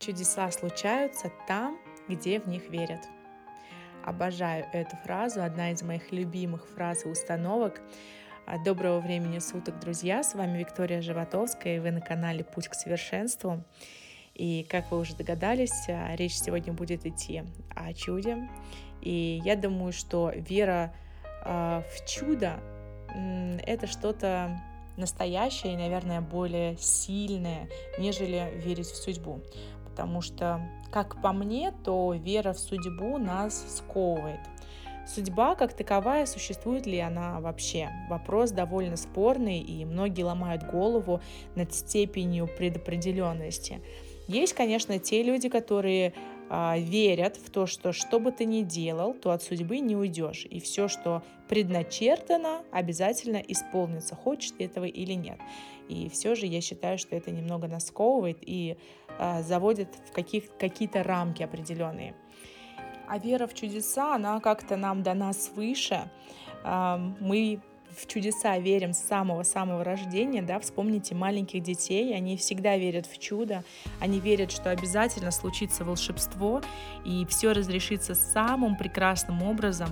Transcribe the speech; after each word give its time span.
Чудеса 0.00 0.50
случаются 0.50 1.30
там, 1.46 1.78
где 2.08 2.40
в 2.40 2.46
них 2.48 2.70
верят. 2.70 3.00
Обожаю 4.02 4.64
эту 4.72 4.96
фразу, 4.96 5.42
одна 5.42 5.72
из 5.72 5.82
моих 5.82 6.10
любимых 6.10 6.66
фраз 6.68 7.04
и 7.04 7.08
установок. 7.08 7.82
А, 8.46 8.56
доброго 8.56 9.00
времени 9.00 9.40
суток, 9.40 9.78
друзья! 9.78 10.22
С 10.22 10.34
вами 10.34 10.56
Виктория 10.56 11.02
Животовская, 11.02 11.76
и 11.76 11.80
вы 11.80 11.90
на 11.90 12.00
канале 12.00 12.44
«Путь 12.44 12.68
к 12.68 12.74
совершенству». 12.74 13.62
И, 14.34 14.66
как 14.70 14.90
вы 14.90 15.00
уже 15.00 15.14
догадались, 15.14 15.86
а, 15.90 16.16
речь 16.16 16.38
сегодня 16.38 16.72
будет 16.72 17.04
идти 17.04 17.42
о 17.76 17.92
чуде. 17.92 18.48
И 19.02 19.42
я 19.44 19.54
думаю, 19.54 19.92
что 19.92 20.32
вера 20.34 20.94
а, 21.44 21.84
в 21.94 22.08
чудо— 22.08 22.58
это 23.66 23.86
что-то 23.86 24.58
настоящее 24.96 25.74
и, 25.74 25.76
наверное, 25.76 26.20
более 26.20 26.76
сильное, 26.78 27.68
нежели 27.98 28.50
верить 28.56 28.86
в 28.86 28.96
судьбу. 28.96 29.42
Потому 30.00 30.22
что, 30.22 30.62
как 30.90 31.20
по 31.20 31.30
мне, 31.34 31.74
то 31.84 32.14
вера 32.14 32.54
в 32.54 32.58
судьбу 32.58 33.18
нас 33.18 33.76
сковывает. 33.76 34.40
Судьба 35.06 35.54
как 35.56 35.74
таковая, 35.74 36.24
существует 36.24 36.86
ли 36.86 36.98
она 37.00 37.38
вообще? 37.40 37.90
Вопрос 38.08 38.50
довольно 38.50 38.96
спорный, 38.96 39.58
и 39.58 39.84
многие 39.84 40.22
ломают 40.22 40.62
голову 40.62 41.20
над 41.54 41.74
степенью 41.74 42.48
предопределенности. 42.48 43.82
Есть, 44.26 44.54
конечно, 44.54 44.98
те 44.98 45.22
люди, 45.22 45.50
которые 45.50 46.14
а, 46.52 46.76
верят 46.76 47.36
в 47.36 47.48
то, 47.48 47.66
что 47.66 47.92
что 47.92 48.18
бы 48.18 48.32
ты 48.32 48.44
ни 48.44 48.62
делал, 48.62 49.14
то 49.14 49.30
от 49.30 49.40
судьбы 49.40 49.78
не 49.78 49.94
уйдешь. 49.94 50.46
И 50.50 50.58
все, 50.58 50.88
что 50.88 51.22
предначертано, 51.48 52.64
обязательно 52.72 53.36
исполнится, 53.36 54.16
хочешь 54.16 54.50
ты 54.50 54.64
этого 54.64 54.84
или 54.84 55.12
нет. 55.12 55.38
И 55.88 56.08
все 56.08 56.34
же 56.34 56.46
я 56.46 56.60
считаю, 56.60 56.98
что 56.98 57.14
это 57.14 57.30
немного 57.30 57.68
насковывает 57.68 58.38
и 58.40 58.76
а, 59.16 59.42
заводит 59.42 59.88
в 60.08 60.12
каких, 60.12 60.56
какие-то 60.58 61.04
рамки 61.04 61.44
определенные. 61.44 62.16
А 63.06 63.18
вера 63.18 63.46
в 63.46 63.54
чудеса, 63.54 64.16
она 64.16 64.40
как-то 64.40 64.76
нам 64.76 65.02
дана 65.04 65.32
свыше. 65.32 66.10
Мы 66.64 67.60
в 67.96 68.06
чудеса 68.06 68.58
верим 68.58 68.92
с 68.92 68.98
самого-самого 68.98 69.84
рождения, 69.84 70.42
да, 70.42 70.58
вспомните 70.60 71.14
маленьких 71.14 71.62
детей, 71.62 72.14
они 72.14 72.36
всегда 72.36 72.76
верят 72.76 73.06
в 73.06 73.18
чудо, 73.18 73.64
они 74.00 74.20
верят, 74.20 74.50
что 74.50 74.70
обязательно 74.70 75.30
случится 75.30 75.84
волшебство, 75.84 76.62
и 77.04 77.26
все 77.26 77.52
разрешится 77.52 78.14
самым 78.14 78.76
прекрасным 78.76 79.42
образом. 79.42 79.90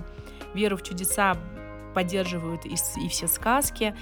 Веру 0.53 0.77
в 0.77 0.83
чудеса 0.83 1.37
поддерживают 1.93 2.65
и, 2.65 2.75
и 3.03 3.09
все 3.09 3.27
сказки, 3.27 3.95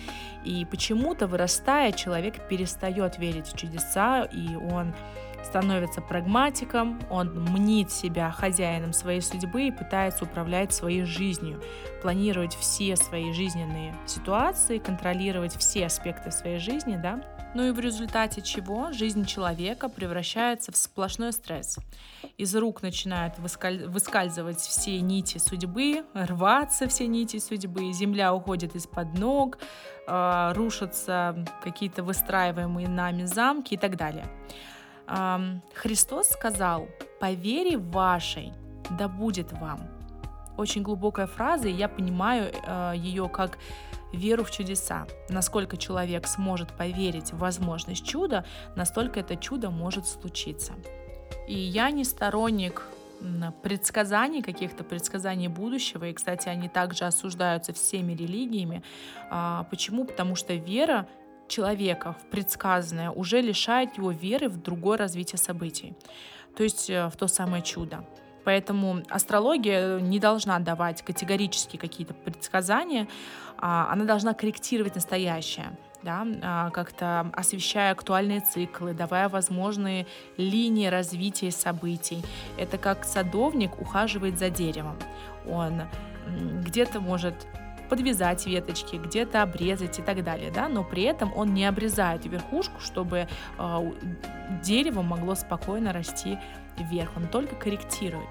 и 0.45 0.65
почему-то 0.65 1.27
вырастая, 1.27 1.91
человек 1.91 2.47
перестает 2.47 3.17
верить 3.17 3.47
в 3.47 3.57
чудеса, 3.57 4.23
и 4.25 4.55
он 4.55 4.93
становится 5.43 6.01
прагматиком, 6.01 6.99
он 7.09 7.29
мнит 7.29 7.91
себя 7.91 8.31
хозяином 8.31 8.93
своей 8.93 9.21
судьбы 9.21 9.67
и 9.67 9.71
пытается 9.71 10.25
управлять 10.25 10.73
своей 10.73 11.03
жизнью, 11.03 11.61
планировать 12.01 12.55
все 12.55 12.95
свои 12.95 13.31
жизненные 13.33 13.95
ситуации, 14.05 14.77
контролировать 14.77 15.55
все 15.55 15.85
аспекты 15.85 16.31
своей 16.31 16.59
жизни, 16.59 16.99
да, 17.01 17.21
ну 17.53 17.63
и 17.63 17.71
в 17.71 17.79
результате 17.79 18.41
чего 18.41 18.91
жизнь 18.91 19.25
человека 19.25 19.89
превращается 19.89 20.71
в 20.71 20.77
сплошной 20.77 21.31
стресс. 21.31 21.79
Из 22.37 22.55
рук 22.55 22.83
начинают 22.83 23.39
выскаль... 23.39 23.87
выскальзывать 23.87 24.59
все 24.59 24.99
нити 25.01 25.37
судьбы, 25.37 26.03
рваться 26.13 26.87
все 26.87 27.07
нити 27.07 27.39
судьбы, 27.39 27.91
земля 27.93 28.33
уходит 28.33 28.75
из-под 28.75 29.17
ног, 29.17 29.57
э, 30.07 30.51
рушатся 30.53 31.45
какие-то 31.63 32.03
выстраиваемые 32.03 32.87
нами 32.89 33.23
замки 33.23 33.73
и 33.73 33.77
так 33.77 33.95
далее. 33.95 34.25
Христос 35.73 36.29
сказал, 36.29 36.87
по 37.19 37.31
вере 37.31 37.77
вашей 37.77 38.53
да 38.89 39.07
будет 39.07 39.51
вам. 39.53 39.79
Очень 40.57 40.81
глубокая 40.81 41.27
фраза, 41.27 41.67
и 41.67 41.71
я 41.71 41.87
понимаю 41.87 42.51
э, 42.51 42.93
ее 42.95 43.29
как 43.29 43.57
веру 44.11 44.43
в 44.43 44.51
чудеса. 44.51 45.05
Насколько 45.29 45.77
человек 45.77 46.27
сможет 46.27 46.73
поверить 46.73 47.31
в 47.31 47.37
возможность 47.37 48.05
чуда, 48.05 48.45
настолько 48.75 49.19
это 49.19 49.35
чудо 49.35 49.69
может 49.69 50.07
случиться. 50.07 50.73
И 51.47 51.53
я 51.53 51.91
не 51.91 52.03
сторонник 52.03 52.83
предсказаний, 53.63 54.41
каких-то 54.41 54.83
предсказаний 54.83 55.47
будущего, 55.47 56.05
и, 56.05 56.13
кстати, 56.13 56.49
они 56.49 56.69
также 56.69 57.05
осуждаются 57.05 57.73
всеми 57.73 58.13
религиями. 58.13 58.83
А, 59.29 59.63
почему? 59.69 60.05
Потому 60.05 60.35
что 60.35 60.53
вера 60.53 61.07
человека 61.47 62.15
в 62.21 62.25
предсказанное 62.29 63.11
уже 63.11 63.41
лишает 63.41 63.97
его 63.97 64.11
веры 64.11 64.49
в 64.49 64.61
другое 64.61 64.97
развитие 64.97 65.39
событий, 65.39 65.95
то 66.55 66.63
есть 66.63 66.89
э, 66.89 67.07
в 67.07 67.15
то 67.15 67.27
самое 67.27 67.63
чудо. 67.63 68.03
Поэтому 68.43 69.03
астрология 69.09 69.99
не 69.99 70.19
должна 70.19 70.59
давать 70.59 71.01
категорически 71.01 71.75
какие-то 71.75 72.13
предсказания, 72.13 73.07
а 73.57 73.91
она 73.91 74.05
должна 74.05 74.33
корректировать 74.33 74.95
настоящее 74.95 75.77
да, 76.03 76.25
а, 76.41 76.69
как-то 76.69 77.29
освещая 77.33 77.91
актуальные 77.91 78.39
циклы, 78.39 78.93
давая 78.93 79.29
возможные 79.29 80.07
линии 80.37 80.87
развития 80.87 81.51
событий. 81.51 82.23
Это 82.57 82.77
как 82.77 83.03
садовник 83.03 83.81
ухаживает 83.81 84.39
за 84.39 84.49
деревом. 84.49 84.97
Он 85.49 85.81
где-то 86.61 86.99
может 86.99 87.47
подвязать 87.89 88.45
веточки, 88.45 88.97
где-то 88.97 89.41
обрезать 89.43 89.99
и 89.99 90.01
так 90.01 90.23
далее, 90.23 90.51
да, 90.51 90.67
но 90.67 90.83
при 90.83 91.03
этом 91.03 91.31
он 91.35 91.53
не 91.53 91.65
обрезает 91.65 92.25
верхушку, 92.25 92.79
чтобы 92.79 93.27
э, 93.57 93.91
дерево 94.63 95.01
могло 95.01 95.35
спокойно 95.35 95.93
расти 95.93 96.37
вверх, 96.77 97.11
он 97.15 97.27
только 97.27 97.55
корректирует. 97.55 98.29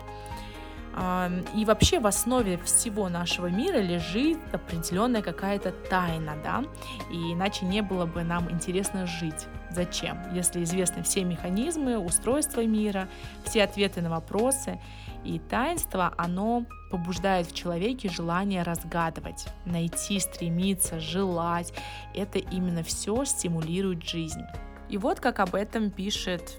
И 1.54 1.64
вообще 1.66 2.00
в 2.00 2.06
основе 2.06 2.56
всего 2.58 3.10
нашего 3.10 3.48
мира 3.48 3.78
лежит 3.78 4.38
определенная 4.52 5.20
какая-то 5.20 5.72
тайна, 5.72 6.36
да, 6.42 6.64
и 7.12 7.34
иначе 7.34 7.66
не 7.66 7.82
было 7.82 8.06
бы 8.06 8.22
нам 8.22 8.50
интересно 8.50 9.06
жить. 9.06 9.46
Зачем? 9.70 10.18
Если 10.32 10.62
известны 10.62 11.02
все 11.02 11.22
механизмы, 11.22 11.98
устройства 11.98 12.64
мира, 12.64 13.08
все 13.44 13.64
ответы 13.64 14.00
на 14.00 14.08
вопросы, 14.08 14.80
и 15.22 15.38
таинство, 15.38 16.14
оно 16.16 16.64
побуждает 16.90 17.48
в 17.48 17.54
человеке 17.54 18.08
желание 18.08 18.62
разгадывать, 18.62 19.48
найти, 19.66 20.18
стремиться, 20.18 20.98
желать. 20.98 21.74
Это 22.14 22.38
именно 22.38 22.82
все 22.82 23.24
стимулирует 23.24 24.02
жизнь. 24.02 24.42
И 24.88 24.96
вот 24.96 25.20
как 25.20 25.40
об 25.40 25.54
этом 25.54 25.90
пишет 25.90 26.58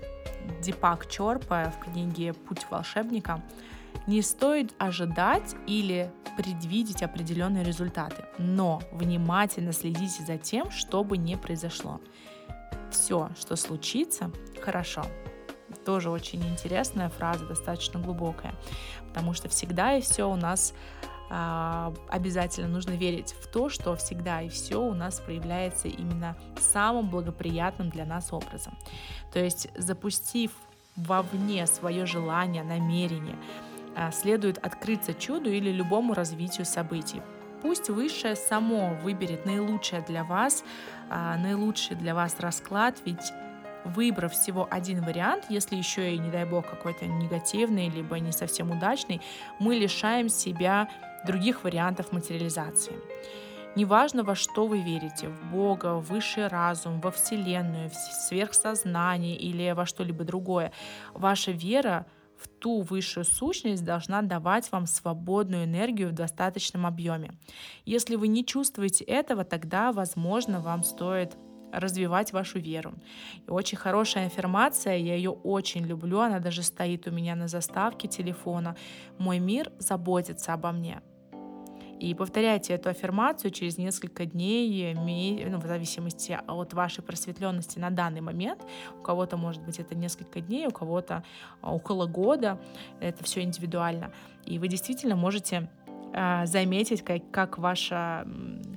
Дипак 0.62 1.09
Чорпа 1.09 1.72
в 1.75 1.86
книге 1.86 2.34
«Путь 2.34 2.68
волшебника», 2.69 3.42
не 4.07 4.22
стоит 4.22 4.73
ожидать 4.79 5.56
или 5.68 6.12
предвидеть 6.38 7.03
определенные 7.03 7.63
результаты, 7.63 8.23
но 8.38 8.81
внимательно 8.91 9.73
следите 9.73 10.23
за 10.23 10.38
тем, 10.38 10.72
чтобы 10.72 11.18
не 11.18 11.35
произошло. 11.35 12.00
Все, 12.90 13.29
что 13.38 13.56
случится, 13.57 14.31
хорошо. 14.62 15.06
Тоже 15.85 16.09
очень 16.09 16.41
интересная 16.47 17.09
фраза, 17.09 17.45
достаточно 17.45 18.00
глубокая, 18.00 18.56
потому 19.09 19.34
что 19.34 19.50
всегда 19.50 19.97
и 19.97 20.01
все 20.01 20.29
у 20.29 20.35
нас 20.35 20.74
э, 21.29 21.94
обязательно 22.09 22.68
нужно 22.68 22.91
верить 22.91 23.34
в 23.41 23.47
то, 23.47 23.69
что 23.69 23.95
всегда 23.95 24.41
и 24.41 24.50
все 24.50 24.81
у 24.81 24.94
нас 24.94 25.19
проявляется 25.19 25.89
именно 25.89 26.38
самым 26.59 27.09
благоприятным 27.09 27.89
для 27.89 28.06
нас 28.06 28.31
образом. 28.31 28.78
То 29.34 29.39
есть 29.39 29.69
запустив 29.78 30.51
вовне 30.95 31.68
свое 31.68 32.06
желание, 32.06 32.63
намерение, 32.63 33.35
следует 34.12 34.58
открыться 34.58 35.13
чуду 35.13 35.50
или 35.50 35.72
любому 35.72 36.13
развитию 36.13 36.66
событий. 36.66 37.22
Пусть 37.62 37.90
высшее 37.90 38.35
само 38.35 38.94
выберет 39.02 39.46
наилучшее 39.46 40.02
для 40.02 40.24
вас, 40.24 40.63
э, 41.09 41.35
наилучший 41.38 41.96
для 41.96 42.13
вас 42.13 42.40
расклад, 42.40 42.97
ведь 43.06 43.34
выбрав 43.84 44.34
всего 44.34 44.68
один 44.69 45.02
вариант, 45.02 45.46
если 45.50 45.75
еще 45.75 46.13
и, 46.13 46.18
не 46.18 46.30
дай 46.30 46.45
бог, 46.45 46.69
какой-то 46.69 47.06
негативный, 47.07 47.89
либо 47.89 48.19
не 48.19 48.31
совсем 48.31 48.72
удачный, 48.72 49.22
мы 49.60 49.75
лишаем 49.75 50.30
себя 50.30 50.89
других 51.25 51.63
вариантов 51.63 52.12
материализации. 52.12 52.94
Неважно, 53.75 54.24
во 54.24 54.36
что 54.36 54.66
вы 54.66 54.81
верите, 54.81 55.27
в 55.30 55.51
Бога, 55.51 55.95
в 55.95 56.07
высший 56.07 56.48
разум, 56.48 57.00
во 57.00 57.12
Вселенную, 57.12 57.89
в 57.89 57.94
сверхсознание 57.94 59.36
или 59.36 59.72
во 59.72 59.86
что-либо 59.86 60.24
другое, 60.24 60.72
ваша 61.13 61.51
вера 61.51 62.06
в 62.38 62.48
ту 62.48 62.81
высшую 62.81 63.24
сущность 63.24 63.84
должна 63.84 64.22
давать 64.22 64.72
вам 64.72 64.86
свободную 64.86 65.66
энергию 65.66 66.10
в 66.10 66.13
достаточном 66.13 66.86
объеме. 66.86 67.38
Если 67.86 68.16
вы 68.16 68.28
не 68.28 68.45
чувствуете 68.45 69.04
этого, 69.04 69.44
тогда, 69.44 69.92
возможно, 69.92 70.62
вам 70.62 70.84
стоит 70.84 71.38
развивать 71.72 72.31
вашу 72.31 72.60
веру. 72.60 72.94
И 73.45 73.51
очень 73.51 73.78
хорошая 73.78 74.28
аффирмация, 74.28 74.98
я 74.98 75.16
ее 75.16 75.31
очень 75.31 75.86
люблю, 75.86 76.19
она 76.19 76.39
даже 76.39 76.63
стоит 76.63 77.07
у 77.07 77.12
меня 77.12 77.36
на 77.36 77.48
заставке 77.48 78.07
телефона. 78.07 78.75
Мой 79.18 79.39
мир 79.39 79.72
заботится 79.80 80.54
обо 80.54 80.72
мне. 80.72 81.01
И 82.00 82.14
повторяйте 82.14 82.74
эту 82.74 82.90
аффирмацию 82.90 83.52
через 83.52 83.78
несколько 83.78 84.26
дней, 84.26 84.94
ну, 84.94 85.60
в 85.60 85.66
зависимости 85.66 86.40
от 86.48 86.74
вашей 86.74 87.04
просветленности 87.04 87.80
на 87.80 87.90
данный 87.90 88.22
момент. 88.22 88.62
У 89.00 89.02
кого-то, 89.02 89.38
может 89.38 89.64
быть, 89.64 89.80
это 89.80 89.96
несколько 89.96 90.42
дней, 90.42 90.68
у 90.68 90.72
кого-то 90.72 91.24
а, 91.62 91.74
около 91.74 92.06
года. 92.06 92.60
Это 93.00 93.24
все 93.24 93.42
индивидуально. 93.42 94.12
И 94.46 94.60
вы 94.60 94.68
действительно 94.68 95.16
можете 95.16 95.70
а, 96.14 96.46
заметить, 96.46 97.04
как, 97.04 97.30
как, 97.32 97.58
ваша, 97.58 98.28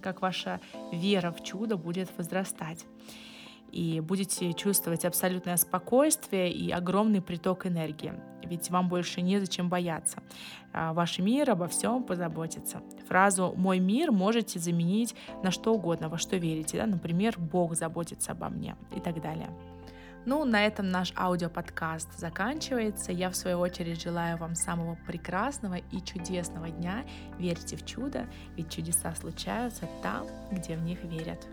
как 0.02 0.22
ваша 0.22 0.60
вера 0.90 1.30
в 1.30 1.42
чудо 1.42 1.76
будет 1.76 2.08
возрастать 2.16 2.86
и 3.72 4.00
будете 4.00 4.52
чувствовать 4.52 5.04
абсолютное 5.04 5.56
спокойствие 5.56 6.52
и 6.52 6.70
огромный 6.70 7.20
приток 7.20 7.66
энергии. 7.66 8.14
Ведь 8.44 8.70
вам 8.70 8.88
больше 8.88 9.22
незачем 9.22 9.68
бояться. 9.68 10.22
А, 10.72 10.92
ваш 10.92 11.18
мир 11.18 11.50
обо 11.50 11.68
всем 11.68 12.02
позаботится. 12.02 12.82
Фразу 13.08 13.54
«мой 13.56 13.78
мир» 13.78 14.12
можете 14.12 14.58
заменить 14.58 15.14
на 15.42 15.50
что 15.50 15.74
угодно, 15.74 16.08
во 16.08 16.18
что 16.18 16.36
верите. 16.36 16.78
Да? 16.78 16.86
Например, 16.86 17.34
«Бог 17.38 17.76
заботится 17.76 18.32
обо 18.32 18.48
мне» 18.48 18.76
и 18.94 19.00
так 19.00 19.20
далее. 19.20 19.50
Ну, 20.26 20.44
на 20.44 20.66
этом 20.66 20.90
наш 20.90 21.12
аудиоподкаст 21.16 22.18
заканчивается. 22.18 23.10
Я, 23.10 23.30
в 23.30 23.36
свою 23.36 23.58
очередь, 23.58 24.02
желаю 24.02 24.36
вам 24.36 24.54
самого 24.54 24.98
прекрасного 25.06 25.76
и 25.76 26.00
чудесного 26.02 26.68
дня. 26.68 27.04
Верьте 27.38 27.76
в 27.76 27.86
чудо, 27.86 28.26
ведь 28.56 28.70
чудеса 28.70 29.14
случаются 29.14 29.88
там, 30.02 30.26
где 30.50 30.76
в 30.76 30.82
них 30.82 31.02
верят. 31.04 31.46